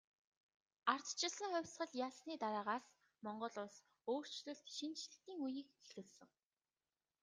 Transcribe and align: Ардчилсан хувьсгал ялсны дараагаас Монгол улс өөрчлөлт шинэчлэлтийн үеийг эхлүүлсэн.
Ардчилсан 0.93 1.51
хувьсгал 1.55 1.91
ялсны 2.07 2.35
дараагаас 2.41 2.85
Монгол 3.25 3.55
улс 3.63 3.77
өөрчлөлт 4.11 4.65
шинэчлэлтийн 4.77 5.39
үеийг 5.45 5.67
эхлүүлсэн. 5.81 6.29